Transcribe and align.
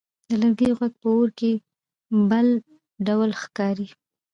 د 0.27 0.29
لرګیو 0.41 0.77
ږغ 0.77 0.81
په 1.01 1.07
اور 1.15 1.29
کې 1.39 1.51
بل 2.31 2.47
ډول 3.07 3.29
ښکاري. 3.41 3.87